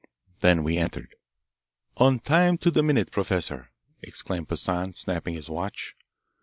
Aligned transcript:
Then 0.39 0.63
we 0.63 0.79
entered. 0.79 1.13
"On 1.97 2.19
time 2.19 2.57
to 2.57 2.71
the 2.71 2.81
minute, 2.81 3.11
Professor," 3.11 3.69
exclaimed 4.01 4.49
Poissan, 4.49 4.93
snapping 4.95 5.35
his 5.35 5.47
watch. 5.47 5.95